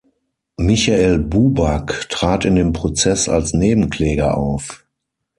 [0.57, 4.83] Michael Buback trat in dem Prozess als Nebenkläger auf.